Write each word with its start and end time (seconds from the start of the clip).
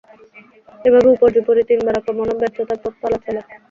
এভাবে 0.79 1.07
উপর্যুপরি 1.11 1.61
তিনবার 1.69 1.99
আক্রমণ 1.99 2.25
ও 2.25 2.33
তার 2.33 2.39
ব্যর্থতার 2.41 2.77
পালা 3.01 3.17
চলে। 3.25 3.41